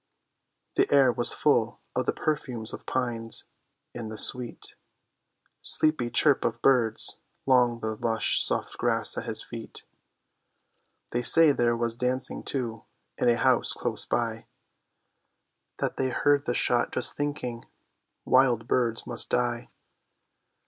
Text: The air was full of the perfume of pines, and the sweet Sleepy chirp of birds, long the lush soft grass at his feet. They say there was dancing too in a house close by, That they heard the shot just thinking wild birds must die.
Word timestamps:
The 0.77 0.91
air 0.91 1.11
was 1.11 1.31
full 1.31 1.79
of 1.95 2.07
the 2.07 2.11
perfume 2.11 2.65
of 2.73 2.87
pines, 2.87 3.43
and 3.93 4.11
the 4.11 4.17
sweet 4.17 4.73
Sleepy 5.61 6.09
chirp 6.09 6.43
of 6.43 6.59
birds, 6.63 7.17
long 7.45 7.81
the 7.81 7.95
lush 7.95 8.41
soft 8.43 8.79
grass 8.79 9.15
at 9.15 9.25
his 9.27 9.43
feet. 9.43 9.83
They 11.11 11.21
say 11.21 11.51
there 11.51 11.77
was 11.77 11.93
dancing 11.93 12.41
too 12.41 12.83
in 13.19 13.29
a 13.29 13.37
house 13.37 13.73
close 13.73 14.05
by, 14.07 14.47
That 15.77 15.97
they 15.97 16.09
heard 16.09 16.47
the 16.47 16.55
shot 16.55 16.91
just 16.91 17.13
thinking 17.15 17.65
wild 18.25 18.67
birds 18.67 19.05
must 19.05 19.29
die. 19.29 19.69